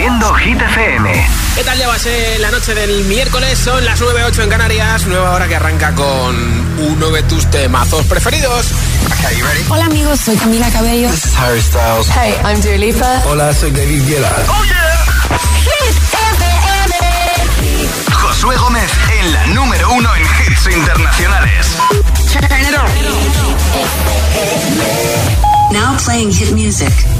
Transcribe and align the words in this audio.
Haciendo 0.00 0.32
Hit 0.32 0.58
FM. 0.58 1.28
¿Qué 1.56 1.62
tal 1.62 1.76
llevas 1.76 2.06
eh? 2.06 2.38
la 2.40 2.50
noche 2.50 2.74
del 2.74 3.04
miércoles? 3.04 3.58
Son 3.58 3.84
las 3.84 4.00
9.08 4.00 4.44
en 4.44 4.48
Canarias, 4.48 5.06
nueva 5.06 5.32
hora 5.32 5.46
que 5.46 5.56
arranca 5.56 5.94
con 5.94 6.34
uno 6.78 7.10
de 7.10 7.22
tus 7.24 7.44
temazos 7.50 8.06
preferidos. 8.06 8.72
Okay, 9.18 9.36
you 9.36 9.44
ready? 9.44 9.62
Hola 9.68 9.84
amigos, 9.84 10.20
soy 10.20 10.38
Camila 10.38 10.70
Cabello. 10.70 11.10
This 11.10 11.26
is 11.26 11.36
Harry 11.36 11.60
Styles. 11.60 12.08
Hey, 12.16 12.34
I'm 12.42 12.62
Dua 12.62 12.78
Lipa. 12.78 13.22
Hola, 13.26 13.52
soy 13.52 13.72
David 13.72 14.02
Guetta. 14.08 14.34
¡Oh 14.48 14.64
yeah! 14.64 15.04
Hit 15.64 15.96
FM. 16.38 16.94
Josué 18.10 18.56
Gómez 18.56 18.90
en 19.20 19.32
la 19.34 19.46
número 19.48 19.92
uno 19.92 20.16
en 20.16 20.22
hits 20.22 20.66
internacionales. 20.74 21.76
Now 25.70 25.94
playing 25.98 26.32
hit 26.32 26.52
music. 26.52 27.19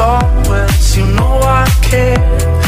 always, 0.00 0.96
you 0.96 1.06
know 1.06 1.40
I 1.42 1.66
care. 1.82 2.67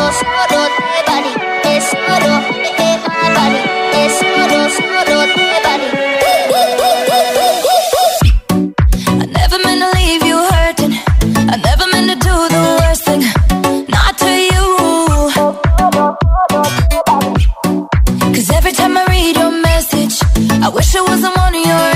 on 21.53 21.65
your 21.65 21.90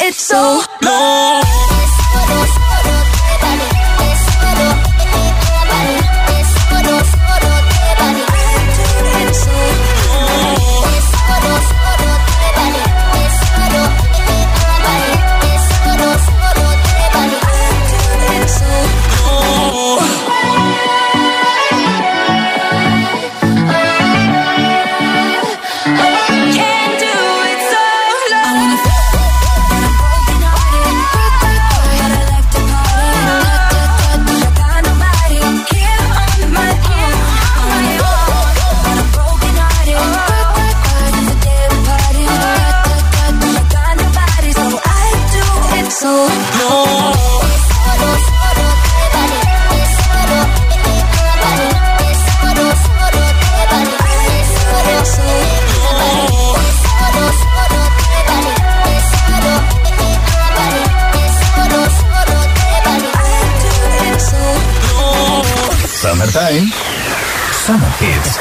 it's 0.00 0.22
so 0.22 0.62
long. 0.82 2.61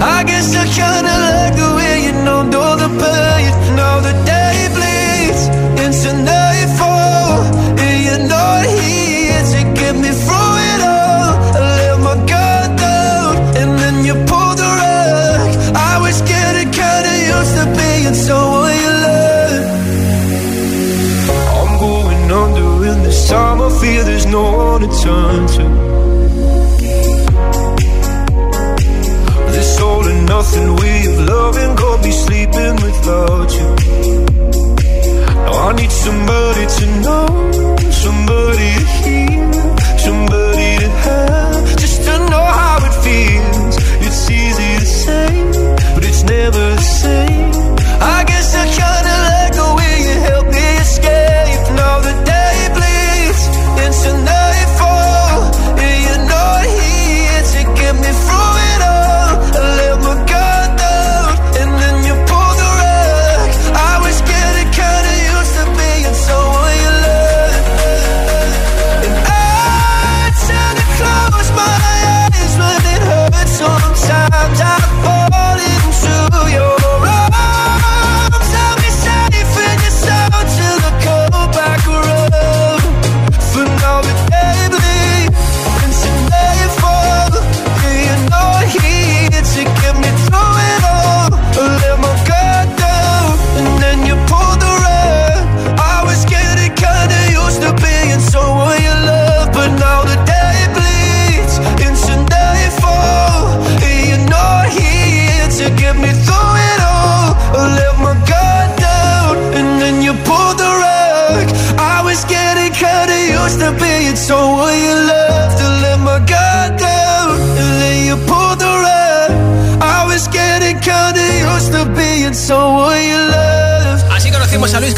I 0.00 0.24
guess 0.24 0.54
I 0.54 0.64
kinda 0.66 1.14
like 1.26 1.54
the 1.56 1.74
way 1.76 2.04
you 2.06 2.12
know, 2.24 2.42
know 2.42 2.76
the 2.76 2.88
pain. 3.00 3.76
Now 3.76 4.00
the 4.00 4.35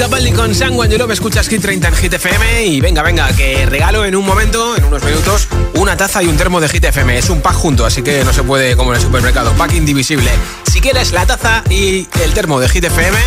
Capaldi 0.09 0.33
con 0.33 0.55
You 0.55 0.97
Love. 0.97 1.11
Escuchas 1.11 1.51
Hit 1.51 1.61
30 1.61 1.89
en 1.89 1.95
Hit 1.95 2.15
FM. 2.15 2.65
Y 2.65 2.81
venga, 2.81 3.03
venga, 3.03 3.31
que 3.35 3.67
regalo 3.67 4.07
en 4.07 4.17
un 4.17 4.25
momento, 4.25 4.75
en 4.75 4.85
unos 4.85 5.05
minutos, 5.05 5.49
una 5.75 5.99
taza 5.99 6.23
y 6.23 6.29
un 6.29 6.37
termo 6.39 6.63
de 6.63 6.69
Hit 6.71 6.83
FM. 6.83 7.19
Es 7.19 7.29
un 7.29 7.43
pack 7.43 7.53
junto, 7.53 7.85
así 7.85 8.01
que 8.01 8.25
no 8.25 8.33
se 8.33 8.43
puede 8.43 8.75
como 8.75 8.93
en 8.93 8.97
el 8.97 9.03
supermercado. 9.03 9.53
Pack 9.53 9.75
indivisible. 9.75 10.31
Si 10.73 10.81
quieres 10.81 11.13
la 11.13 11.27
taza 11.27 11.63
y 11.69 12.09
el 12.23 12.33
termo 12.33 12.59
de 12.59 12.71
Hit 12.71 12.85
FM, 12.85 13.19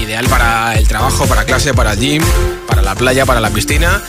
ideal 0.00 0.28
para 0.28 0.78
el 0.78 0.86
trabajo, 0.86 1.26
para 1.26 1.44
clase, 1.44 1.74
para 1.74 1.94
el 1.94 1.98
gym, 1.98 2.22
para 2.68 2.82
la 2.82 2.94
playa, 2.94 3.26
para 3.26 3.40
la 3.40 3.50
piscina. 3.50 4.00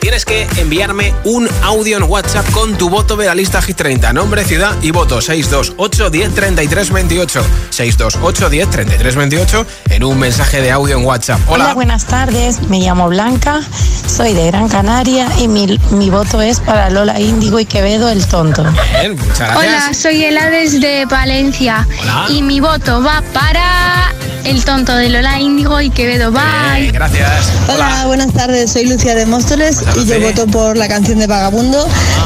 Tienes 0.00 0.24
que 0.24 0.46
enviarme 0.56 1.14
un 1.24 1.48
audio 1.62 1.96
en 1.96 2.04
WhatsApp 2.04 2.48
con 2.50 2.76
tu 2.76 2.88
voto 2.88 3.16
de 3.16 3.26
la 3.26 3.34
lista 3.34 3.60
Hit 3.62 3.76
30. 3.76 4.12
Nombre, 4.12 4.44
ciudad 4.44 4.74
y 4.82 4.90
voto. 4.90 5.20
628 5.20 6.10
10 6.10 6.34
33 6.34 6.92
28. 6.92 7.42
628 7.70 8.50
10 8.50 8.70
33 8.70 9.16
28 9.16 9.66
en 9.90 10.04
un 10.04 10.18
mensaje 10.18 10.60
de 10.60 10.70
audio 10.70 10.96
en 10.98 11.04
WhatsApp. 11.04 11.40
Hola. 11.48 11.64
Hola. 11.64 11.74
buenas 11.74 12.04
tardes. 12.06 12.62
Me 12.68 12.80
llamo 12.80 13.08
Blanca, 13.08 13.60
soy 14.06 14.32
de 14.32 14.46
Gran 14.46 14.68
Canaria 14.68 15.28
y 15.38 15.48
mi, 15.48 15.78
mi 15.90 16.10
voto 16.10 16.40
es 16.40 16.60
para 16.60 16.90
Lola 16.90 17.18
Índigo 17.20 17.58
y 17.58 17.64
Quevedo 17.66 18.08
el 18.08 18.26
tonto. 18.26 18.62
Bien, 19.00 19.16
muchas 19.16 19.38
gracias. 19.38 19.56
Hola, 19.56 19.94
soy 19.94 20.24
Ela 20.24 20.50
desde 20.50 21.04
Valencia 21.06 21.86
Hola. 22.02 22.26
y 22.28 22.42
mi 22.42 22.60
voto 22.60 23.02
va 23.02 23.22
para 23.32 24.12
el 24.44 24.64
tonto 24.64 24.94
de 24.94 25.08
Lola 25.08 25.40
Índigo 25.40 25.80
y 25.80 25.90
Quevedo. 25.90 26.30
Bien, 26.30 26.44
Bye. 26.74 26.90
gracias. 26.92 27.50
Hola, 27.68 28.04
buenas 28.06 28.32
tardes. 28.32 28.72
Soy 28.72 28.86
Lucia 28.86 29.14
de 29.14 29.26
Móstoles 29.26 29.78
Hola, 29.82 29.85
y 29.94 30.04
yo 30.04 30.20
voto 30.20 30.46
por 30.46 30.76
la 30.76 30.88
canción 30.88 31.18
de 31.18 31.26
Vagabundo 31.26 31.84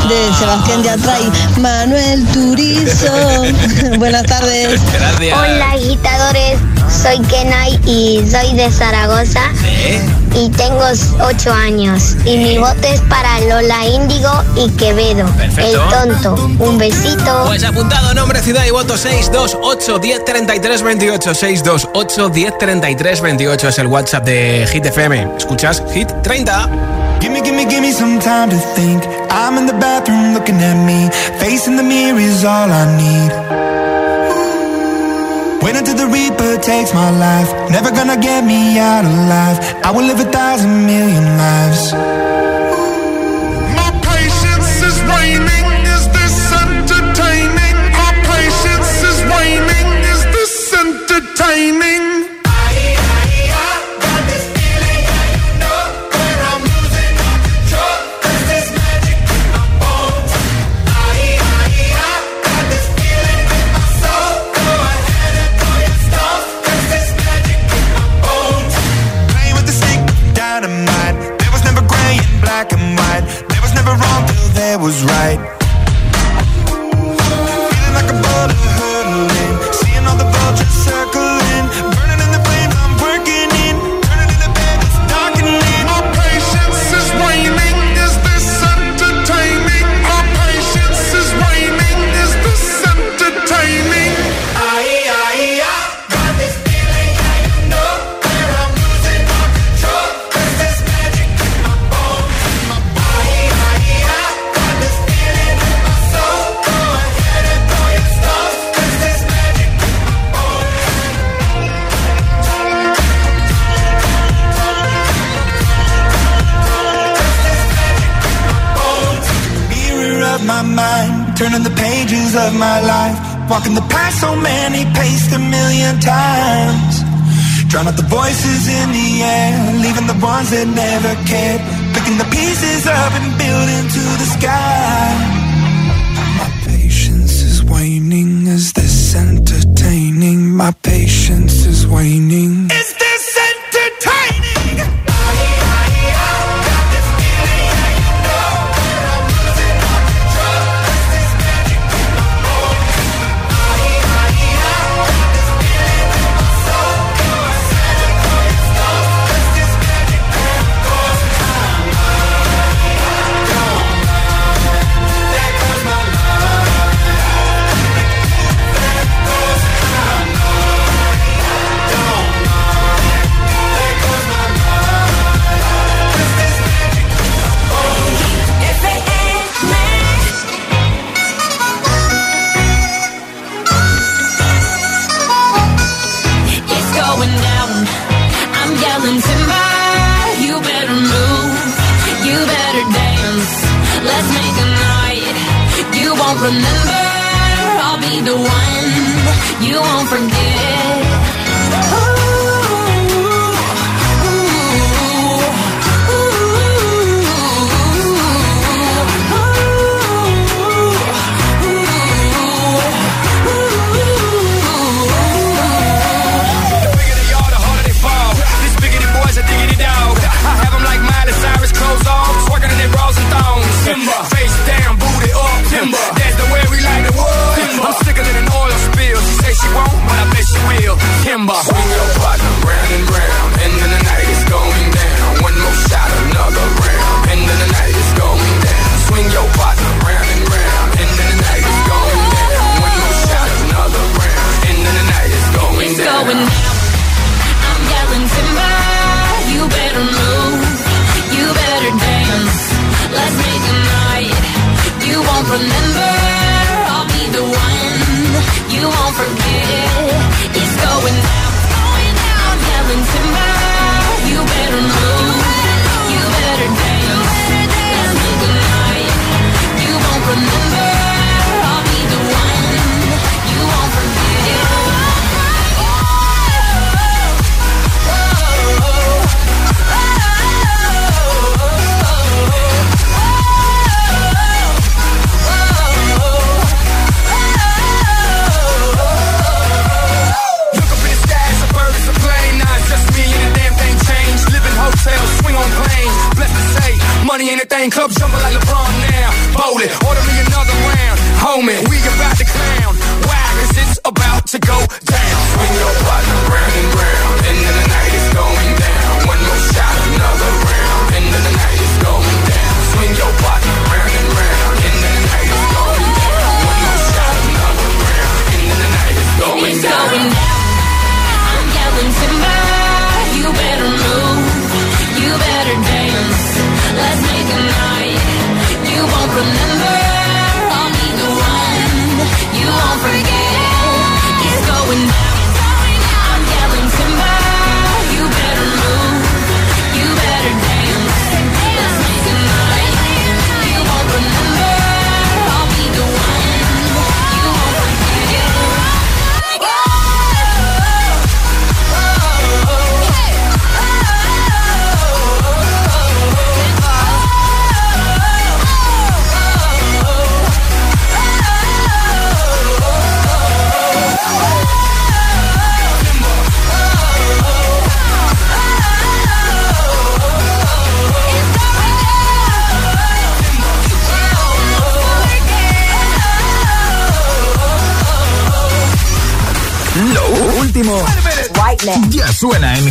de 0.08 0.34
Sebastián 0.38 0.82
Yatra 0.82 1.18
y 1.20 1.60
Manuel 1.60 2.26
Turizo. 2.28 3.12
buenas 3.98 4.24
tardes. 4.24 4.80
Gracias. 4.92 5.38
Hola 5.38 5.72
agitadores, 5.72 6.58
soy 7.02 7.18
Kenai 7.26 7.78
y 7.86 8.24
soy 8.28 8.54
de 8.54 8.70
Zaragoza 8.70 9.42
¿Eh? 9.64 10.00
y 10.34 10.48
tengo 10.50 10.82
8 11.22 11.52
años 11.52 12.16
y 12.24 12.36
mi 12.38 12.58
voto 12.58 12.82
es 12.82 13.00
para 13.02 13.40
Lola 13.40 13.86
Índigo 13.86 14.30
y 14.56 14.68
Quevedo, 14.70 15.26
Perfecto. 15.36 15.82
el 16.02 16.10
tonto. 16.10 16.34
Un 16.58 16.78
besito. 16.78 17.44
Pues 17.46 17.62
apuntado, 17.64 18.14
nombre, 18.14 18.42
ciudad 18.42 18.64
y 18.66 18.70
voto 18.70 18.96
628 18.96 19.98
10 19.98 20.24
33 20.24 20.82
28. 20.82 21.34
628 21.34 22.28
10 22.30 22.58
33 22.58 23.20
28 23.20 23.68
es 23.68 23.78
el 23.78 23.86
WhatsApp 23.86 24.24
de 24.24 24.68
Hit 24.72 24.86
FM. 24.86 25.36
¿Escuchas? 25.36 25.82
Hit 25.94 26.08
30. 26.22 26.68
Gimme, 27.20 27.40
gimme, 27.42 27.64
gimme 27.66 27.92
some 27.92 28.18
time 28.18 28.48
to 28.50 28.58
think. 28.76 29.04
I'm 29.30 29.58
in 29.58 29.66
the 29.66 29.74
bathroom 29.74 30.34
looking 30.34 30.56
at 30.56 30.78
me. 30.84 31.10
Facing 31.38 31.76
the 31.76 31.82
mirror 31.82 32.18
is 32.18 32.44
all 32.44 32.70
I 32.82 32.84
need. 33.02 33.30
Wait 35.62 35.76
until 35.76 35.96
the 35.96 36.08
Reaper 36.08 36.56
takes 36.62 36.92
my 36.94 37.10
life. 37.10 37.50
Never 37.70 37.90
gonna 37.90 38.16
get 38.16 38.44
me 38.44 38.78
out 38.78 39.04
alive. 39.04 39.58
I 39.84 39.90
will 39.90 40.04
live 40.04 40.20
a 40.20 40.30
thousand 40.30 40.86
million 40.86 41.24
lives. 41.36 41.92
entertaining? 51.50 52.29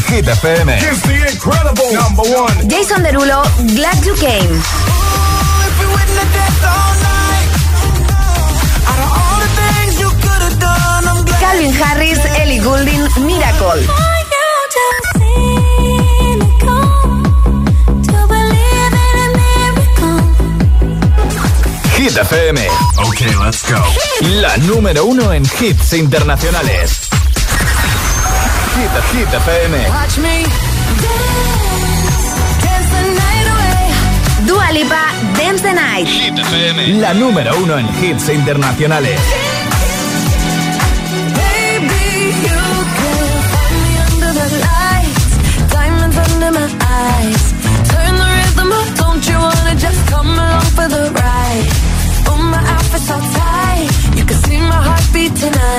Hit 0.09 0.27
FM. 0.27 0.69
Jason 2.67 3.03
Derulo, 3.03 3.43
Glad 3.75 4.03
You 4.03 4.15
Came. 4.15 4.61
Calvin 11.39 11.73
Harris, 11.73 12.19
Ellie 12.39 12.59
Goulding, 12.59 13.01
Miracle. 13.25 13.81
Hit 21.97 22.17
FM. 22.17 22.67
Ok, 23.05 23.19
let's 23.43 23.63
go. 23.69 23.83
La 24.41 24.55
número 24.57 25.05
uno 25.05 25.33
en 25.33 25.43
hits 25.43 25.93
internacionales. 25.93 26.98
Hit, 28.79 28.91
Hit 29.11 29.27
FM. 29.27 29.73
Watch 29.89 30.17
me 30.19 30.35
dance 32.63 32.89
the 32.95 33.03
night 33.21 33.47
away. 33.53 33.83
Dua 34.47 34.67
Lipa, 34.71 35.03
Dance 35.35 35.61
the 35.61 35.73
Night. 35.73 36.07
Hit 36.07 36.39
FM. 36.39 37.01
La 37.01 37.13
número 37.13 37.51
uno 37.57 37.77
en 37.77 37.87
hits 38.01 38.29
internacionales. 38.29 39.19
Baby, 41.35 42.07
you 42.47 42.61
can 42.97 43.31
find 43.51 43.75
me 43.83 43.93
under 44.07 44.31
the 44.39 44.47
lights, 44.63 45.31
diamonds 45.73 46.17
under 46.17 46.51
my 46.59 46.67
eyes. 47.03 47.43
Turn 47.91 48.13
the 48.21 48.27
rhythm 48.37 48.71
up, 48.71 48.89
don't 48.95 49.23
you 49.27 49.37
wanna 49.37 49.75
just 49.75 50.01
come 50.07 50.29
along 50.39 50.67
for 50.77 50.87
the 50.87 51.03
ride? 51.19 51.67
Oh, 52.29 52.37
my 52.53 52.63
outfit's 52.75 53.07
so 53.07 53.17
tight, 53.19 53.89
you 54.15 54.23
can 54.23 54.37
see 54.45 54.57
my 54.57 54.79
heartbeat 54.87 55.35
tonight. 55.35 55.78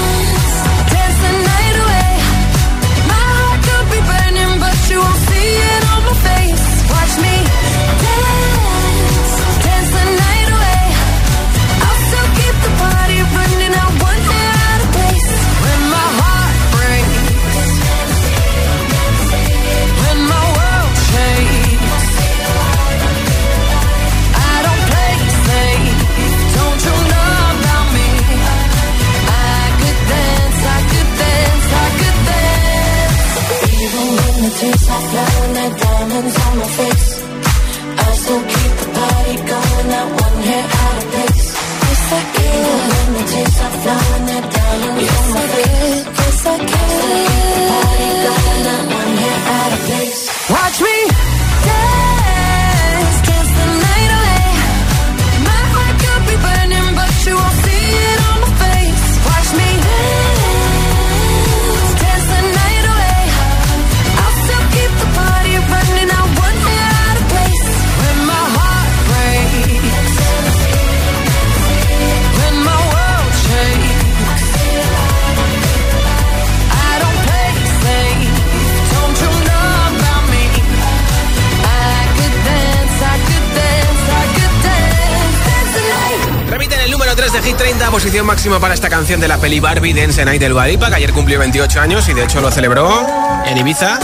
para 88.49 88.73
esta 88.73 88.89
canción 88.89 89.19
de 89.19 89.27
la 89.27 89.37
peli 89.37 89.59
Barbie 89.59 89.93
Dance 89.93 90.25
Night 90.25 90.41
del 90.41 90.53
Guadipa, 90.53 90.89
que 90.89 90.95
ayer 90.95 91.13
cumplió 91.13 91.37
28 91.37 91.79
años 91.79 92.09
y 92.09 92.13
de 92.13 92.23
hecho 92.23 92.41
lo 92.41 92.49
celebró 92.49 93.05
en 93.45 93.55
Ibiza, 93.55 93.99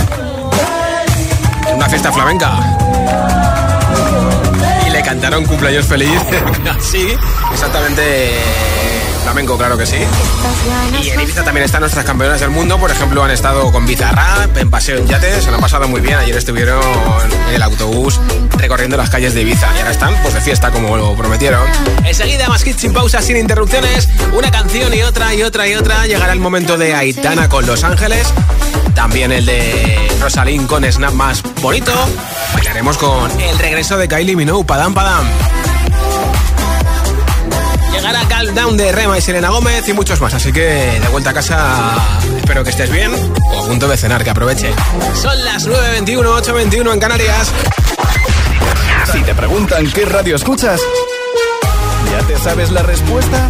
una 1.73 1.89
fiesta 1.89 2.11
flamenca. 2.11 2.59
Y 4.85 4.91
le 4.91 5.01
cantaron 5.01 5.43
cumpleaños 5.43 5.87
feliz, 5.87 6.21
así, 6.77 7.17
exactamente 7.51 8.39
flamenco, 9.27 9.57
claro 9.57 9.77
que 9.77 9.85
sí. 9.85 9.97
Y 11.03 11.09
en 11.09 11.19
Ibiza 11.19 11.43
también 11.43 11.65
están 11.65 11.81
nuestras 11.81 12.05
campeonas 12.05 12.39
del 12.39 12.49
mundo, 12.49 12.77
por 12.79 12.89
ejemplo, 12.89 13.21
han 13.25 13.31
estado 13.31 13.73
con 13.73 13.85
Bizarrap, 13.85 14.55
en 14.55 14.69
paseo 14.69 14.99
en 14.99 15.05
yate, 15.05 15.41
se 15.41 15.49
lo 15.49 15.55
han 15.55 15.61
pasado 15.61 15.85
muy 15.89 15.99
bien. 15.99 16.15
Ayer 16.15 16.37
estuvieron 16.37 16.81
en 17.49 17.55
el 17.55 17.61
autobús 17.61 18.21
recorriendo 18.51 18.95
las 18.95 19.09
calles 19.09 19.33
de 19.33 19.41
Ibiza 19.41 19.67
y 19.75 19.79
ahora 19.79 19.91
están 19.91 20.15
pues 20.21 20.33
de 20.33 20.39
fiesta 20.39 20.71
como 20.71 20.95
lo 20.95 21.13
prometieron. 21.13 21.67
Enseguida 22.05 22.47
más 22.47 22.65
hits 22.65 22.79
sin 22.79 22.93
pausa, 22.93 23.21
sin 23.21 23.35
interrupciones, 23.35 24.07
una 24.31 24.49
canción 24.49 24.93
y 24.93 25.01
otra 25.01 25.33
y 25.33 25.43
otra 25.43 25.67
y 25.67 25.75
otra. 25.75 26.07
Llegará 26.07 26.31
el 26.31 26.39
momento 26.39 26.77
de 26.77 26.95
Aitana 26.95 27.49
con 27.49 27.65
Los 27.65 27.83
Ángeles, 27.83 28.33
también 28.95 29.33
el 29.33 29.45
de 29.45 30.09
Rosalind 30.21 30.67
con 30.67 30.89
Snap 30.89 31.11
más 31.11 31.43
bonito. 31.61 31.91
Bailaremos 32.53 32.97
con 32.97 33.29
el 33.41 33.59
regreso 33.59 33.97
de 33.97 34.07
Kylie 34.07 34.37
Minogue, 34.37 34.63
Padam 34.63 34.93
Padam. 34.93 35.27
Llegará 38.07 38.25
Calm 38.29 38.55
Down 38.55 38.77
de 38.77 38.89
Rema 38.93 39.17
y 39.17 39.21
Selena 39.21 39.49
Gómez 39.49 39.85
y 39.89 39.91
muchos 39.91 40.21
más. 40.21 40.33
Así 40.33 40.53
que 40.53 40.61
de 40.61 41.07
vuelta 41.09 41.31
a 41.31 41.33
casa, 41.33 41.75
espero 42.37 42.63
que 42.63 42.69
estés 42.69 42.89
bien 42.89 43.11
o 43.13 43.65
a 43.65 43.67
punto 43.67 43.85
de 43.89 43.97
cenar, 43.97 44.23
que 44.23 44.29
aproveche. 44.29 44.73
Son 45.13 45.43
las 45.43 45.67
9.21, 45.67 46.23
8.21 46.41 46.93
en 46.93 46.99
Canarias. 47.01 47.51
Si 49.11 49.21
te 49.23 49.35
preguntan 49.35 49.91
qué 49.91 50.05
radio 50.05 50.37
escuchas, 50.37 50.79
¿ya 52.09 52.25
te 52.25 52.37
sabes 52.37 52.71
la 52.71 52.81
respuesta? 52.81 53.49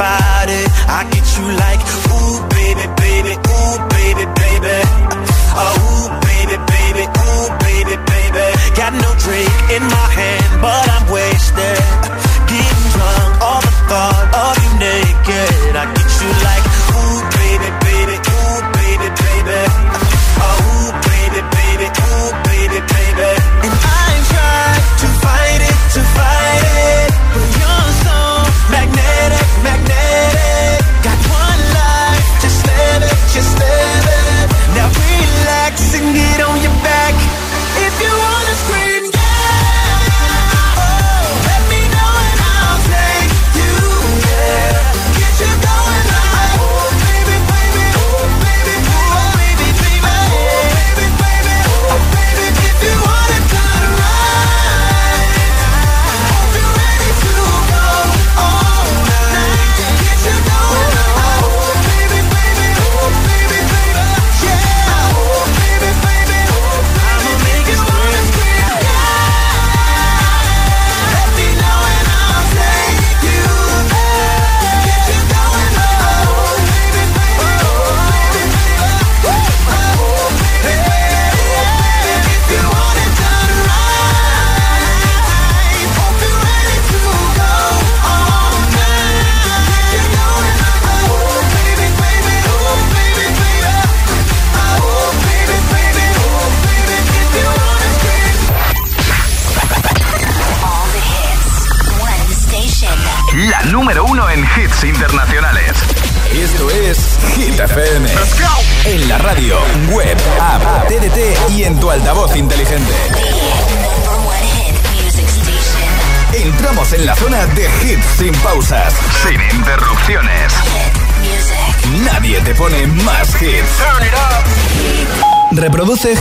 body. 0.00 0.62
I 0.88 1.04
get 1.12 1.26
you 1.36 1.46
like, 1.60 1.80
ooh, 2.08 2.40
baby, 2.56 2.84
baby, 3.04 3.32
ooh, 3.36 3.76
baby, 3.92 4.24
baby. 4.40 4.76
Oh, 5.52 5.76
ooh, 5.76 6.08
baby, 6.24 6.56
baby, 6.72 7.04
ooh, 7.04 7.48
baby, 7.60 7.94
baby. 8.08 8.44
Got 8.80 8.96
no 8.96 9.10
drink 9.20 9.52
in 9.76 9.84
my 9.84 10.08
hand, 10.16 10.64
but 10.64 10.84
I'm 10.88 11.04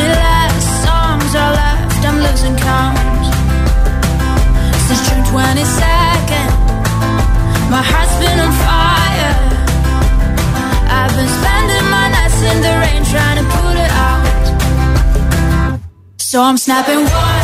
last 0.00 0.66
songs 0.84 1.34
left, 1.34 2.04
I'm 2.08 2.18
losing 2.18 2.56
count. 2.56 2.98
Since 4.86 5.02
June 5.06 5.24
22nd, 5.30 6.50
my 7.70 7.82
heart's 7.90 8.16
been 8.22 8.38
on 8.46 8.52
fire. 8.66 9.34
I've 10.98 11.14
been 11.18 11.30
spending 11.40 11.86
my 11.96 12.06
nights 12.16 12.40
in 12.50 12.56
the 12.66 12.74
rain 12.82 13.02
trying 13.12 13.38
to 13.42 13.46
put 13.56 13.76
it 13.84 13.92
out. 14.08 14.24
So 16.18 16.42
I'm 16.42 16.58
snapping 16.58 17.04
one. 17.04 17.43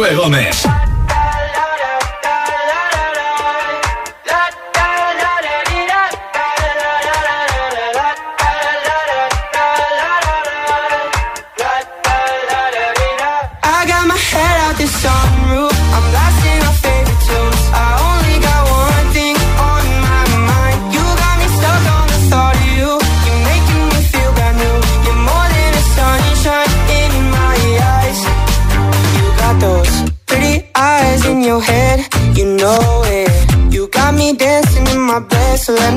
Josué 0.00 0.14
Gómez. 0.14 0.69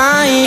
Mind. 0.00 0.39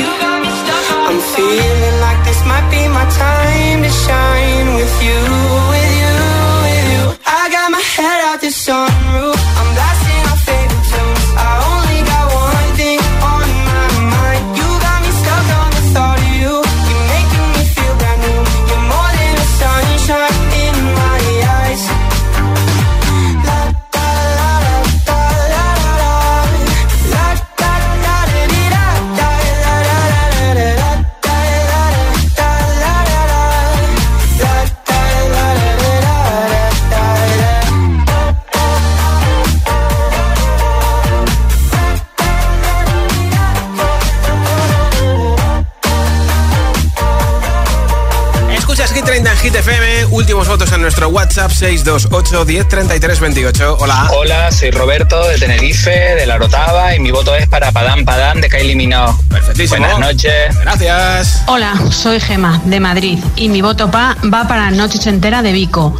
WhatsApp 51.35 51.51
628 51.51 52.45
10 52.45 52.67
33 52.67 53.19
28. 53.19 53.77
Hola. 53.79 54.07
Hola, 54.15 54.51
soy 54.51 54.69
Roberto 54.69 55.27
de 55.27 55.39
Tenerife, 55.39 55.89
de 55.89 56.27
La 56.27 56.37
Rotava, 56.37 56.95
y 56.95 56.99
mi 56.99 57.09
voto 57.09 57.33
es 57.33 57.47
para 57.47 57.71
Padam 57.71 58.05
Padam 58.05 58.39
de 58.39 58.47
Kylie 58.49 58.75
Minogue. 58.75 59.15
Perfectísimo. 59.29 59.79
Buenas 59.79 59.97
noches. 59.99 60.55
Gracias. 60.61 61.41
Hola, 61.47 61.73
soy 61.89 62.19
Gema 62.19 62.61
de 62.65 62.79
Madrid 62.79 63.17
y 63.35 63.49
mi 63.49 63.63
voto 63.63 63.89
pa- 63.89 64.15
va 64.31 64.47
para 64.47 64.69
Noche 64.69 64.99
Entera 65.09 65.41
de 65.41 65.53
Vico, 65.53 65.99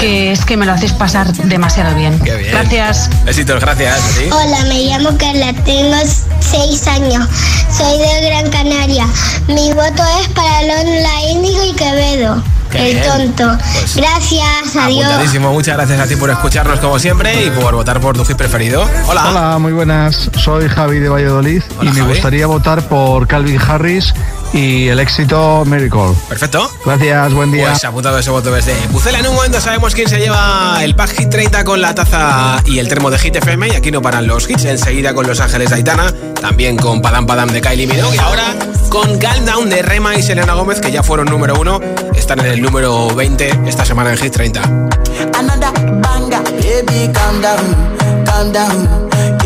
que 0.00 0.32
es 0.32 0.44
que 0.44 0.56
me 0.56 0.66
lo 0.66 0.72
haces 0.72 0.90
pasar 0.92 1.32
demasiado 1.32 1.94
bien. 1.94 2.18
Qué 2.18 2.34
bien. 2.34 2.50
Gracias. 2.50 3.08
Besitos, 3.24 3.60
gracias. 3.60 4.00
Hola, 4.32 4.64
me 4.66 4.80
llamo 4.86 5.16
Carla, 5.16 5.52
tengo 5.64 5.94
6 6.40 6.88
años, 6.88 7.28
soy 7.70 7.96
de 7.98 8.26
Gran 8.28 8.50
Canaria. 8.50 9.06
Mi 9.46 9.72
voto 9.72 10.02
es 10.20 10.28
para 10.30 10.62
Lola 10.62 11.22
Índigo 11.30 11.62
y 11.62 11.74
Quevedo, 11.74 12.42
el 12.74 13.02
tonto. 13.02 13.58
Pues, 13.80 13.96
Gracias, 13.96 14.76
adiós. 14.76 15.40
Muchas 15.52 15.76
gracias 15.76 16.00
a 16.00 16.06
ti 16.06 16.16
por 16.16 16.30
escucharnos 16.30 16.80
como 16.80 16.98
siempre 16.98 17.44
y 17.44 17.50
por 17.50 17.74
votar 17.74 18.00
por 18.00 18.16
tu 18.16 18.24
hit 18.24 18.36
preferido. 18.36 18.88
Hola. 19.06 19.28
Hola, 19.30 19.58
muy 19.58 19.72
buenas. 19.72 20.30
Soy 20.42 20.68
Javi 20.68 20.98
de 20.98 21.08
Valladolid 21.08 21.62
Hola, 21.78 21.90
y 21.90 21.92
me 21.94 22.00
Javi. 22.00 22.12
gustaría 22.12 22.46
votar 22.46 22.82
por 22.88 23.26
Calvin 23.26 23.60
Harris 23.60 24.12
y 24.54 24.88
el 24.88 25.00
éxito 25.00 25.64
Miracle. 25.66 26.14
Perfecto. 26.28 26.70
Gracias, 26.84 27.34
buen 27.34 27.50
día. 27.50 27.70
Pues 27.70 27.84
apuntado 27.84 28.18
ese 28.18 28.30
voto 28.30 28.52
desde 28.52 28.72
Pucela. 28.88 29.18
En 29.18 29.26
un 29.26 29.34
momento 29.34 29.60
sabemos 29.60 29.94
quién 29.94 30.08
se 30.08 30.18
lleva 30.18 30.78
el 30.82 30.94
pack 30.94 31.10
Hit 31.10 31.28
30 31.28 31.64
con 31.64 31.80
la 31.80 31.94
taza 31.94 32.62
y 32.64 32.78
el 32.78 32.88
termo 32.88 33.10
de 33.10 33.18
Hit 33.18 33.36
FM. 33.36 33.68
Y 33.68 33.70
aquí 33.72 33.90
no 33.90 34.00
paran 34.00 34.26
los 34.26 34.48
hits. 34.48 34.64
Enseguida 34.64 35.12
con 35.12 35.26
Los 35.26 35.40
Ángeles 35.40 35.70
de 35.70 35.76
Aitana. 35.76 36.14
También 36.40 36.76
con 36.76 37.02
Padam 37.02 37.26
Padam 37.26 37.50
de 37.50 37.60
Kylie 37.60 37.86
Minogue. 37.86 38.16
Y 38.16 38.18
ahora 38.18 38.54
con 38.88 39.18
Calm 39.18 39.44
Down 39.44 39.68
de 39.68 39.82
Rema 39.82 40.14
y 40.14 40.22
Selena 40.22 40.54
Gómez, 40.54 40.80
que 40.80 40.92
ya 40.92 41.02
fueron 41.02 41.26
número 41.26 41.58
uno. 41.60 41.80
Están 42.14 42.38
en 42.40 42.46
el 42.46 42.62
número 42.62 43.08
20 43.08 43.62
esta 43.66 43.84
semana 43.84 44.12
en 44.12 44.18
Hit 44.18 44.32
30. 44.32 44.62
Another 44.62 45.72
banger, 46.00 46.42
baby, 46.42 47.10
calm 47.12 47.42
down, 47.42 48.24
calm 48.24 48.52
down. 48.52 49.03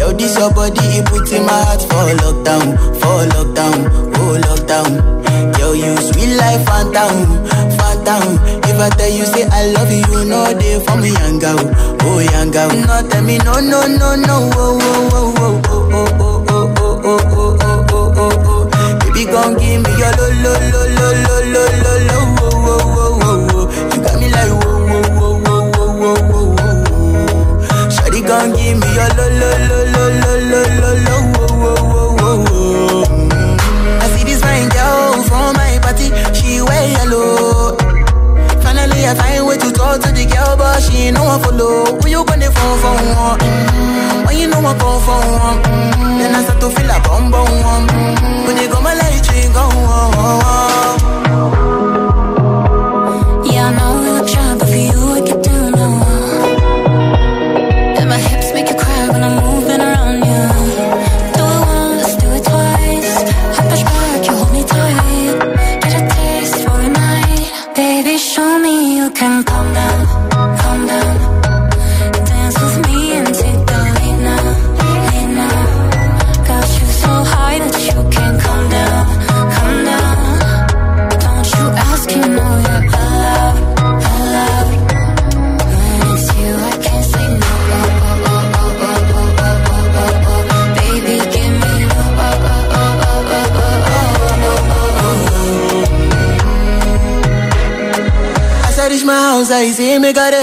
Yo, 0.08 0.14
this 0.16 0.38
your 0.38 0.50
body, 0.54 0.80
it 0.96 1.04
puts 1.06 1.32
in 1.32 1.44
my 1.44 1.52
heart 1.52 1.82
for 1.82 2.08
lockdown, 2.24 2.76
for 2.96 3.28
lockdown, 3.36 3.78
oh 4.16 4.40
lockdown. 4.40 5.58
Yo, 5.58 5.72
you 5.72 5.94
sweet 6.00 6.34
life, 6.36 6.64
phantom, 6.64 7.44
phantom. 7.76 8.38
If 8.64 8.80
I 8.80 8.88
tell 8.96 9.10
you 9.12 9.26
say 9.26 9.44
I 9.52 9.66
love 9.72 9.90
you, 9.92 9.98
you 10.08 10.24
know 10.24 10.44
they 10.54 10.80
for 10.84 10.96
me, 10.96 11.10
young 11.12 11.38
girl, 11.38 11.58
oh 12.08 12.18
young 12.20 12.50
girl. 12.50 12.70
No, 12.72 13.06
tell 13.08 13.22
me 13.22 13.36
no, 13.38 13.60
no, 13.60 13.84
no, 13.86 14.16
no, 14.16 14.48
oh, 14.54 14.78
oh, 14.80 15.34
oh, 15.36 15.60
oh, 15.68 15.92
oh, 15.92 16.08
oh, 16.16 16.44
oh, 16.48 16.72
oh, 16.80 17.04
oh, 17.04 17.20
oh, 17.30 17.58
oh, 17.60 17.92
oh, 17.92 18.12
oh, 18.16 18.32
oh. 18.48 18.98
Baby, 19.00 19.24
gon' 19.30 19.54
give 19.58 19.82
me 19.84 19.90
your 20.00 20.12
lo, 20.16 20.26
lo, 20.40 20.52
lo, 20.72 20.82
lo, 20.88 21.08
lo, 21.20 21.36
lo, 21.52 21.64
lo, 21.84 21.92
lo, 22.08 22.18
oh, 22.40 22.56
oh, 22.64 22.80
oh, 22.96 23.20
oh, 23.22 23.52
oh. 23.52 23.66
You 23.92 24.00
got 24.02 24.16
me 24.18 24.26
like 24.32 24.52
whoa, 24.64 24.88
whoa, 24.88 25.36
whoa, 25.44 25.68
whoa, 25.68 25.92
whoa, 26.00 26.48
whoa. 26.56 27.90
Shawty 27.92 28.20
gon' 28.26 28.50
give 28.56 28.76
me 28.80 28.88
your 28.96 29.10
lo, 29.18 29.26
lo, 29.28 29.50
lo, 29.68 29.78
lo, 29.84 29.87
party, 35.88 36.08
she 36.36 36.60
wear 36.60 36.84
yellow. 36.92 37.76
Finally, 38.60 39.06
I 39.08 39.14
find 39.16 39.46
way 39.46 39.56
to 39.56 39.72
talk 39.72 40.00
to 40.02 40.12
the 40.12 40.24
girl, 40.28 40.56
but 40.56 40.80
she 40.82 41.08
ain't 41.08 41.16
no 41.16 41.24
one 41.24 41.40
follow. 41.40 41.96
Who 42.00 42.08
you 42.08 42.24
gonna 42.24 42.50
phone 42.52 42.78
for 42.82 42.94
one? 43.16 43.38
Mm, 43.40 44.26
When 44.26 44.36
you 44.38 44.48
know 44.48 44.58
I 44.60 44.74
come 44.76 45.00
for 45.00 45.20
one, 45.40 45.58
mm, 45.64 46.18
then 46.20 46.34
I 46.34 46.42
start 46.44 46.60
to 46.60 46.68
feel 46.70 46.90
a 46.90 46.98
bum 47.00 47.30
bum 47.30 47.48
one. 47.64 47.86
Mm, 47.88 48.46
When 48.46 48.56
you 48.60 48.68
go 48.68 48.80
my 48.80 48.92
light, 48.94 49.24
you 49.32 49.48
go 49.52 49.64
on. 49.64 50.98
Yeah, 51.28 51.77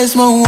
mesmo 0.06 0.45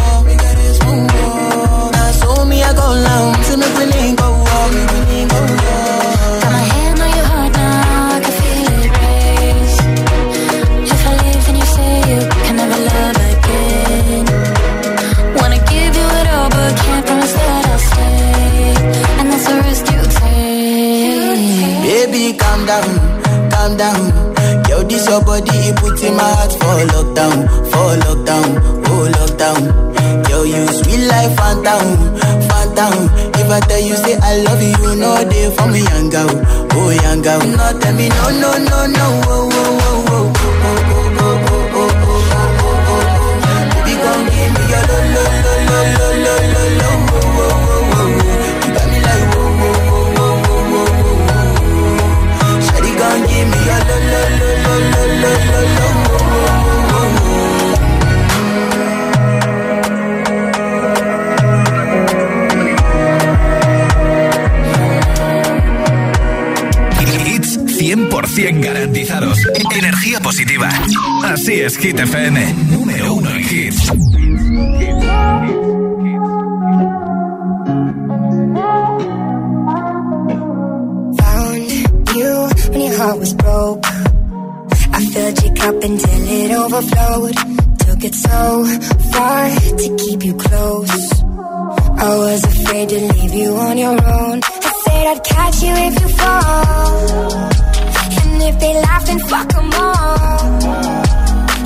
Garantizados. 68.67 69.37
Energía 69.77 70.19
positiva. 70.19 70.69
Así 71.23 71.61
es, 71.61 71.77
Hit 71.77 71.99
FM. 71.99 72.53
Número 72.69 73.13
uno 73.13 73.29
en 73.29 73.39
hits. 73.39 73.91
Found 81.19 81.69
you 82.15 82.31
when 82.71 82.81
your 82.81 82.95
heart 82.97 83.19
was 83.19 83.33
broke. 83.33 83.85
I 84.97 84.99
filled 85.13 85.43
your 85.43 85.55
cup 85.55 85.75
until 85.83 86.21
it 86.39 86.51
overflowed. 86.51 87.35
Took 87.85 88.03
it 88.03 88.15
so 88.15 88.65
far 89.13 89.49
to 89.81 89.87
keep 90.03 90.23
you 90.25 90.33
close. 90.35 91.21
I 91.99 92.11
was 92.25 92.43
afraid 92.43 92.89
to 92.89 92.99
leave 93.13 93.33
you 93.33 93.55
on 93.55 93.77
your 93.77 93.97
own. 94.19 94.41
I 94.43 94.73
said 94.83 95.07
I'd 95.13 95.23
catch 95.23 95.63
you 95.63 95.73
if 95.87 95.93
you 96.01 96.09
fall. 96.19 97.76
And 98.39 98.53
if 98.53 98.59
they 98.59 98.73
laugh, 98.79 99.03
then 99.07 99.17
fuck 99.17 99.49
them 99.49 99.73
all. 99.73 100.39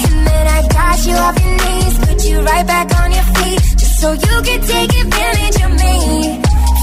And 0.08 0.20
then 0.28 0.46
I 0.58 0.60
got 0.72 1.06
you 1.06 1.16
off 1.26 1.36
your 1.44 1.58
knees, 1.64 1.96
put 2.00 2.24
you 2.24 2.40
right 2.40 2.66
back 2.66 2.88
on 3.02 3.12
your 3.12 3.28
feet, 3.36 3.60
just 3.76 4.00
so 4.00 4.14
you 4.14 4.36
could 4.48 4.64
take 4.74 4.92
advantage 5.04 5.58
of 5.68 5.72
me. 5.84 5.96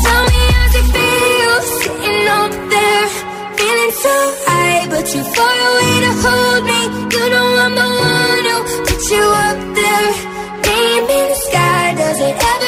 Tell 0.05 0.25
me 0.29 0.43
how 0.53 0.79
it 0.79 0.87
feels 0.93 1.67
sitting 1.81 2.29
up 2.37 2.53
there, 2.69 3.09
feeling 3.57 3.93
so 4.05 4.15
high, 4.45 4.87
but 4.93 5.05
you're 5.15 5.31
far 5.37 5.57
away 5.71 5.95
to 6.05 6.13
hold 6.21 6.63
me. 6.69 6.81
You 7.17 7.25
know 7.33 7.49
I'm 7.65 7.75
the 7.81 7.89
one 8.13 8.45
who 8.51 8.57
put 8.85 9.03
you 9.09 9.25
up 9.49 9.59
there, 9.79 10.11
name 10.69 11.05
in 11.17 11.25
the 11.33 11.39
sky, 11.49 11.95
does 11.97 12.21
it 12.21 12.37
ever? 12.37 12.68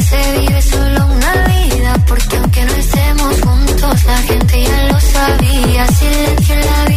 se 0.00 0.38
vive 0.38 0.62
solo 0.62 1.06
una 1.06 1.32
vida, 1.46 1.94
porque 2.06 2.36
aunque 2.36 2.64
no 2.64 2.72
estemos 2.74 3.40
juntos, 3.40 4.04
la 4.04 4.18
gente 4.18 4.62
ya 4.62 4.82
lo 4.88 5.00
sabía. 5.00 5.86
Silencio 5.86 6.54
en 6.54 6.66
la 6.66 6.84
vida. 6.86 6.93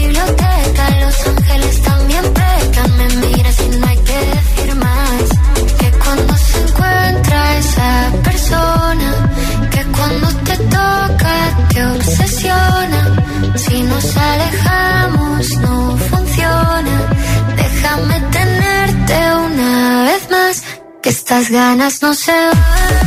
Estas 21.29 21.49
ganas 21.49 22.01
no 22.01 22.13
se 22.13 22.31
van. 22.31 23.06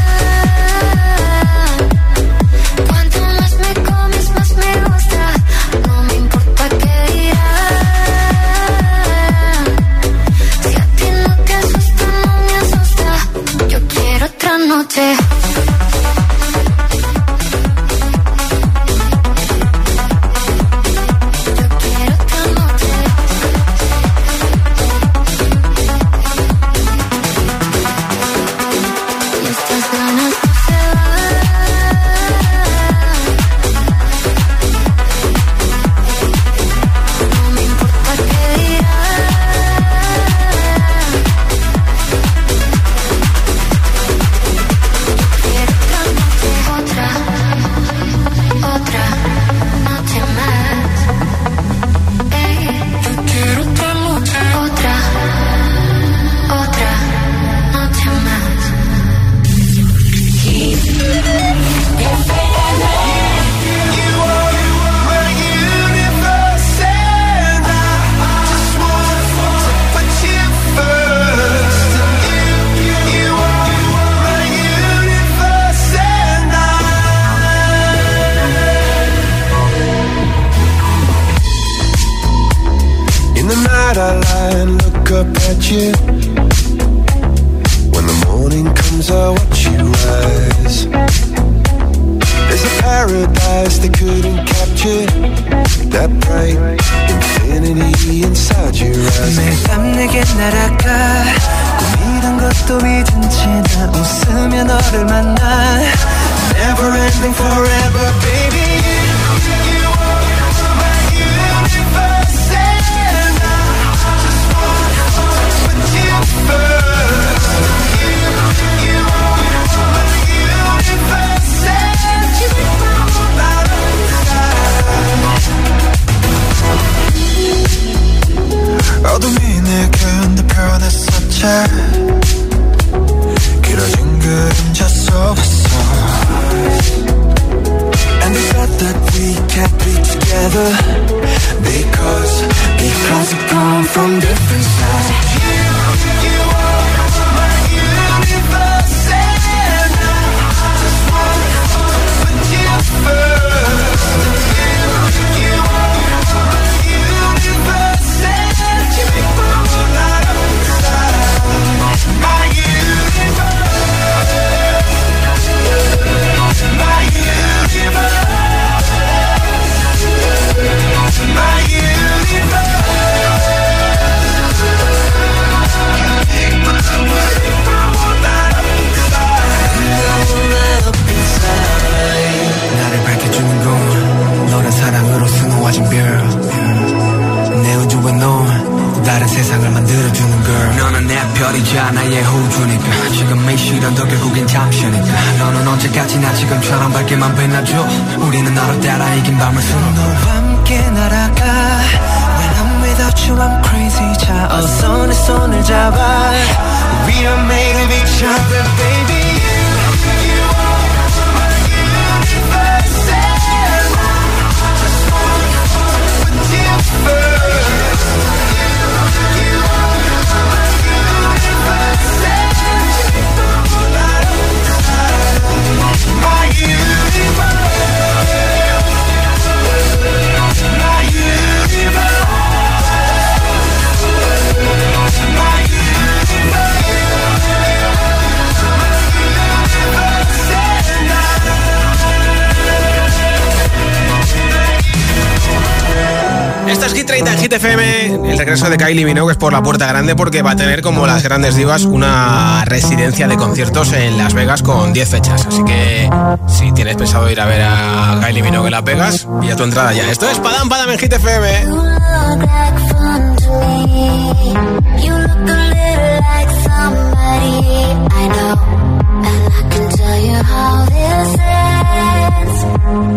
30 246.78 247.32
en 247.32 247.38
Hit 247.38 247.52
FM, 247.52 248.30
el 248.30 248.38
regreso 248.38 248.70
de 248.70 248.76
Kylie 248.76 249.04
Minogue 249.04 249.32
es 249.32 249.38
por 249.38 249.52
la 249.52 249.60
puerta 249.60 249.86
grande 249.86 250.14
porque 250.14 250.42
va 250.42 250.52
a 250.52 250.56
tener 250.56 250.82
como 250.82 251.04
las 251.06 251.22
grandes 251.22 251.56
divas 251.56 251.82
una 251.82 252.64
residencia 252.64 253.26
de 253.26 253.36
conciertos 253.36 253.92
en 253.92 254.16
Las 254.16 254.34
Vegas 254.34 254.62
con 254.62 254.92
10 254.92 255.08
fechas. 255.08 255.46
Así 255.46 255.64
que 255.64 256.08
si 256.46 256.70
tienes 256.72 256.96
pensado 256.96 257.28
ir 257.28 257.40
a 257.40 257.46
ver 257.46 257.62
a 257.62 258.20
Kylie 258.22 258.42
Minogue 258.42 258.68
en 258.68 258.72
Las 258.72 258.84
Vegas, 258.84 259.26
a 259.26 259.56
tu 259.56 259.64
entrada 259.64 259.92
ya. 259.92 260.08
Esto 260.10 260.30
es 260.30 260.38
Padam 260.38 260.68
Padam 260.68 260.90
en 260.90 260.98
Hit 260.98 261.12
FM. 261.12 261.48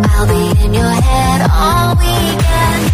I'll 0.05 0.27
be 0.27 0.65
in 0.65 0.73
your 0.73 0.85
head 0.85 1.49
all 1.51 1.95
weekend. 1.97 2.92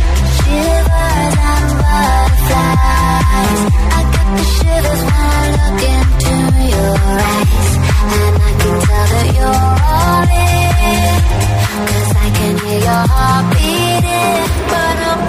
Heart 13.08 13.46
beating. 13.54 14.48
But 14.72 14.98
I'm, 15.10 15.22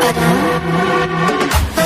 but 0.00 0.16
I'm 0.16 1.79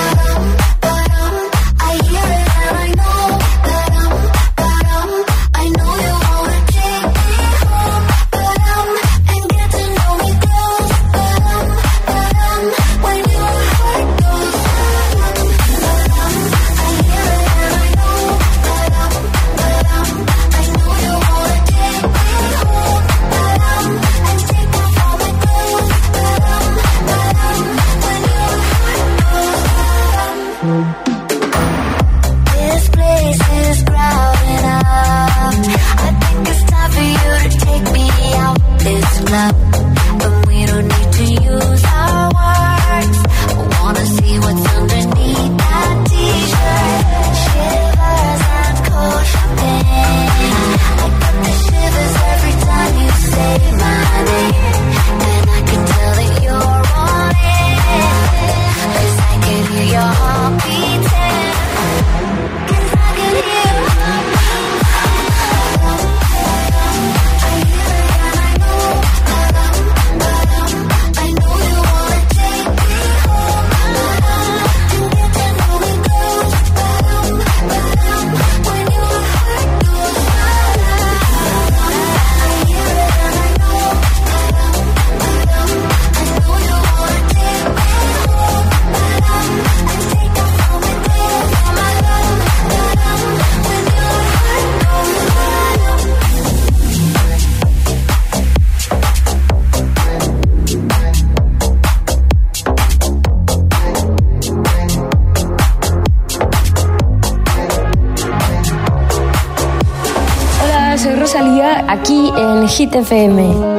Hit 112.94 113.06
FM. 113.06 113.73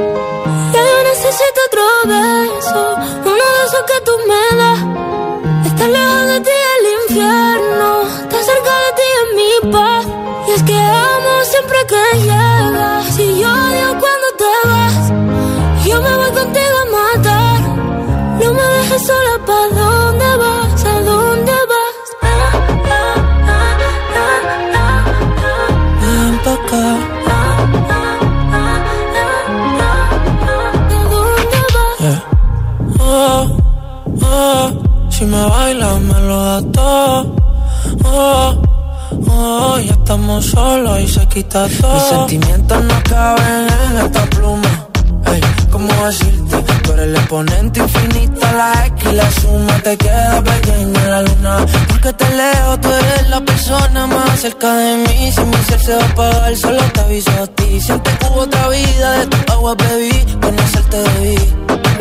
Mis 41.54 42.04
sentimientos 42.10 42.84
no 42.84 43.04
caben 43.04 43.68
en 43.89 44.06
esta 44.06 44.26
pluma. 44.26 44.88
Ey, 45.28 45.41
¿cómo 45.72 45.88
decirte? 46.06 46.58
Tú 46.84 46.91
eres 46.93 47.06
el 47.06 47.16
exponente 47.16 47.80
infinito, 47.80 48.46
la 48.58 48.86
X 48.88 49.10
y 49.10 49.16
la 49.16 49.32
suma 49.32 49.80
te 49.82 49.98
queda 49.98 50.43
pequeña 50.43 51.08
la 51.08 51.22
luna. 51.22 51.66
Porque 51.88 52.12
te 52.14 52.30
leo, 52.36 52.80
tú 52.82 52.89
eres 52.89 53.30
la 53.30 53.41
persona 53.41 54.08
más 54.08 54.39
cerca 54.39 54.74
de 54.76 54.98
mí. 54.98 55.32
Si 55.32 55.41
mi 55.41 55.58
ser 55.68 55.80
se 55.80 55.96
va 55.96 56.04
a 56.04 56.08
apagar, 56.08 56.56
solo 56.58 56.82
te 56.93 57.00
aviso 57.00 57.32
a 57.32 57.48
ti. 57.48 57.80
Siente 57.80 58.12
que 58.18 58.26
hubo 58.26 58.41
otra 58.41 58.68
vida, 58.70 59.12
de 59.20 59.28
tu 59.28 59.54
agua 59.54 59.76
bebí, 59.76 60.26
conocerte 60.41 60.98
debí. 60.98 61.38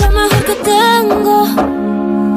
Lo 0.00 0.10
mejor 0.10 0.44
que 0.44 0.54
tengo 0.64 1.83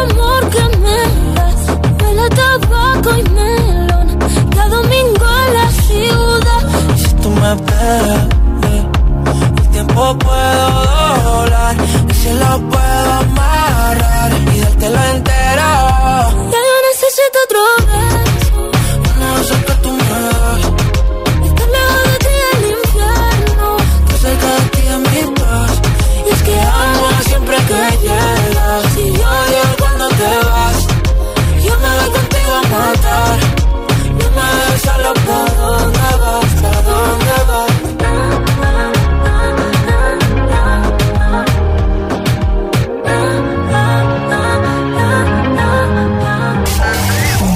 amor 0.00 0.42
que 0.50 0.64
me 0.82 0.98
das 1.34 1.60
huele 2.00 2.22
a 2.22 2.28
tabaco 2.40 3.10
y 3.18 3.22
melón 3.36 4.18
cada 4.54 4.68
domingo 4.68 5.26
en 5.46 5.54
la 5.54 5.66
ciudad. 5.86 6.62
Y 6.96 6.98
si 7.04 7.12
tú 7.22 7.28
me 7.30 7.54
ves, 7.66 8.22
el 9.60 9.68
tiempo 9.70 10.18
puedo 10.18 10.66
doblar 11.24 11.76
y 12.10 12.14
si 12.14 12.30
lo 12.42 12.52
puedo 12.72 13.12
amarrar 13.24 14.30
y 14.54 14.58
dártelo 14.60 15.00
entero. 15.14 15.70
Ya 16.52 16.60
yo 16.68 16.76
necesito 16.90 17.36
otro 17.46 17.62
beso, 17.88 18.58
una 19.16 19.28
cosa 19.36 19.56
que 19.66 19.74
tú 19.82 19.90
me 19.90 20.16
das. 20.26 20.62
Estar 21.48 21.68
lejos 21.74 22.02
de 22.08 22.16
ti 22.24 22.34
el 22.52 22.62
infierno, 22.78 23.68
estar 24.04 24.18
cerca 24.24 24.48
de 24.56 24.62
ti 24.74 24.82
es 24.94 24.98
mi 24.98 25.22
paz. 25.40 25.72
Y 26.26 26.30
es 26.34 26.42
que 26.42 26.56
amo 26.60 27.06
siempre 27.28 27.56
que 27.68 27.78
llegas. 28.02 28.35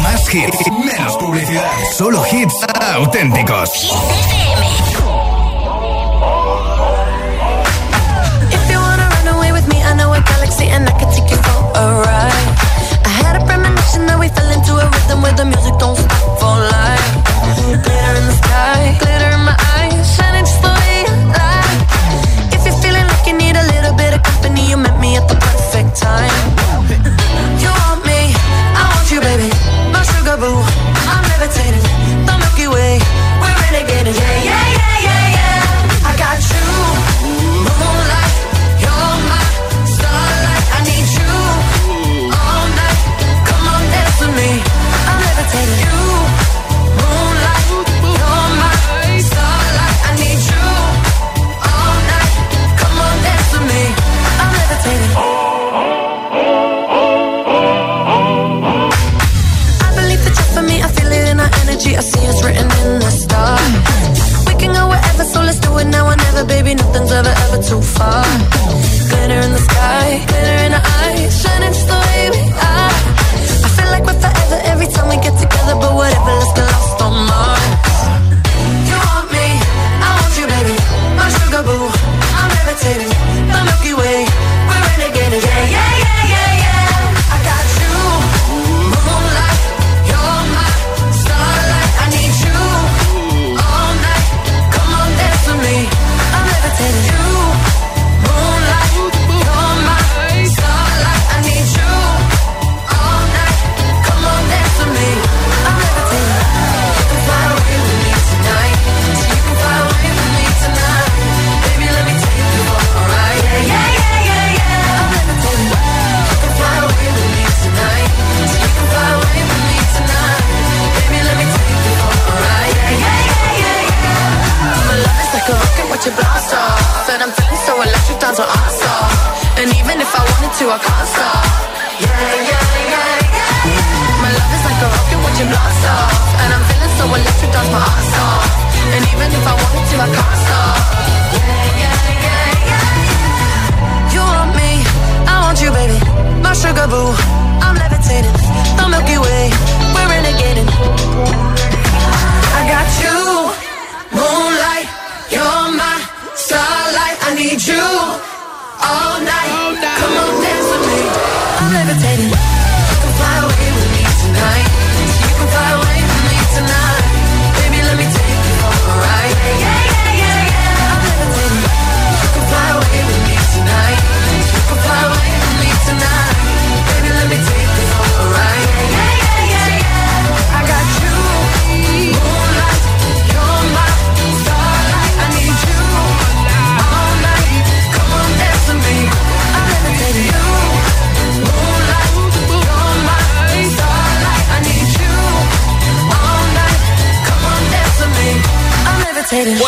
Más 0.03 0.35
hits, 0.35 0.59
menos 0.85 1.16
publicidad. 1.16 1.62
solo 1.97 2.25
hits 2.33 2.55
auténticos. 2.97 3.71
If 8.51 8.71
you 8.71 8.79
wanna 8.81 9.09
run 9.09 9.29
away 9.37 9.53
with 9.53 9.68
me, 9.68 9.83
I 9.83 9.95
know 9.95 10.12
a 10.12 10.21
galaxy 10.21 10.66
and 10.66 10.89
I 10.89 10.93
can 10.99 11.09
take 11.12 11.31
you 11.31 11.37
for 11.37 11.79
a 11.79 11.87
ride. 12.05 12.49
I 13.05 13.09
had 13.23 13.37
a 13.41 13.45
premonition 13.47 14.07
that 14.07 14.18
we 14.18 14.29
fell 14.29 14.51
into 14.51 14.73
a 14.75 14.87
rhythm 14.91 15.23
where 15.23 15.35
the 15.35 15.45
music 15.45 15.75
don't 15.79 15.97
stop 15.97 16.41
for 16.41 16.57
life. 16.59 17.20
night. 18.49 19.20
so 67.71 67.81
far. 67.81 68.50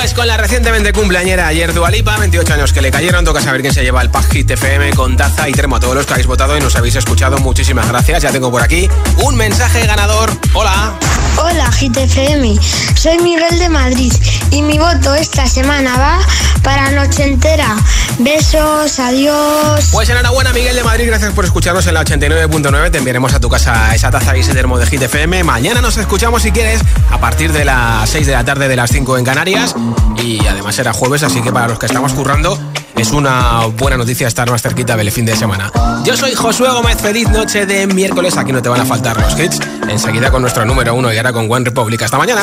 Pues 0.02 0.14
con 0.14 0.26
la 0.26 0.36
recientemente 0.36 0.92
cumpleañera 0.92 1.46
ayer 1.46 1.72
Dualipa, 1.72 2.18
28 2.18 2.54
años 2.54 2.72
que 2.72 2.82
le 2.82 2.90
cayeron, 2.90 3.24
toca 3.24 3.40
saber 3.40 3.60
quién 3.60 3.72
se 3.72 3.84
lleva 3.84 4.02
el 4.02 4.10
pack 4.10 4.32
Hit 4.32 4.50
FM 4.50 4.94
con 4.94 5.16
taza 5.16 5.48
y 5.48 5.52
termo. 5.52 5.76
A 5.76 5.80
todos 5.80 5.94
los 5.94 6.06
que 6.06 6.14
habéis 6.14 6.26
votado 6.26 6.58
y 6.58 6.60
nos 6.60 6.74
habéis 6.74 6.96
escuchado, 6.96 7.38
muchísimas 7.38 7.86
gracias. 7.86 8.20
Ya 8.20 8.32
tengo 8.32 8.50
por 8.50 8.62
aquí 8.62 8.90
un 9.18 9.36
mensaje 9.36 9.86
ganador. 9.86 10.32
Hola. 10.54 10.98
Hola 11.36 11.70
Hit 11.70 11.96
FM, 11.96 12.58
soy 12.96 13.18
Miguel 13.20 13.60
de 13.60 13.68
Madrid 13.68 14.12
y 14.50 14.62
mi 14.62 14.76
voto 14.76 15.14
esta 15.14 15.46
semana 15.46 15.96
va 15.96 16.18
para 16.64 16.90
Noche 16.90 17.22
Entera. 17.22 17.76
Besos, 18.22 18.98
adiós. 19.00 19.88
Pues 19.90 20.08
enhorabuena, 20.08 20.52
Miguel 20.52 20.76
de 20.76 20.84
Madrid. 20.84 21.06
Gracias 21.06 21.32
por 21.32 21.44
escucharnos 21.44 21.86
en 21.86 21.94
la 21.94 22.04
89.9. 22.04 22.90
Te 22.90 22.98
enviaremos 22.98 23.34
a 23.34 23.40
tu 23.40 23.48
casa 23.48 23.94
esa 23.94 24.10
taza 24.10 24.36
y 24.36 24.40
ese 24.40 24.54
termo 24.54 24.78
de 24.78 24.86
Hit 24.86 25.02
FM. 25.02 25.42
Mañana 25.44 25.80
nos 25.80 25.96
escuchamos 25.96 26.42
si 26.42 26.52
quieres 26.52 26.80
a 27.10 27.18
partir 27.18 27.52
de 27.52 27.64
las 27.64 28.08
6 28.10 28.26
de 28.26 28.32
la 28.32 28.44
tarde 28.44 28.68
de 28.68 28.76
las 28.76 28.90
5 28.90 29.18
en 29.18 29.24
Canarias. 29.24 29.74
Y 30.22 30.46
además 30.46 30.78
era 30.78 30.92
jueves, 30.92 31.22
así 31.22 31.42
que 31.42 31.52
para 31.52 31.68
los 31.68 31.78
que 31.78 31.86
estamos 31.86 32.12
currando, 32.12 32.58
es 32.96 33.10
una 33.10 33.66
buena 33.66 33.96
noticia 33.96 34.28
estar 34.28 34.50
más 34.50 34.62
cerquita 34.62 34.96
del 34.96 35.10
fin 35.10 35.26
de 35.26 35.36
semana. 35.36 35.72
Yo 36.04 36.16
soy 36.16 36.34
Josué 36.34 36.68
Gómez. 36.70 36.98
Feliz 37.00 37.28
noche 37.28 37.66
de 37.66 37.86
miércoles. 37.88 38.36
Aquí 38.36 38.52
no 38.52 38.62
te 38.62 38.68
van 38.68 38.80
a 38.80 38.84
faltar 38.84 39.20
los 39.20 39.38
hits. 39.38 39.58
Enseguida 39.88 40.30
con 40.30 40.42
nuestro 40.42 40.64
número 40.64 40.94
uno 40.94 41.12
y 41.12 41.16
ahora 41.16 41.32
con 41.32 41.50
One 41.50 41.64
Republic. 41.64 42.02
Hasta 42.02 42.18
mañana. 42.18 42.42